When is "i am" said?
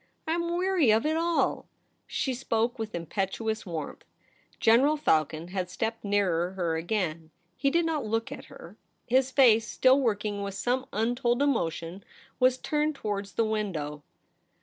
0.27-0.57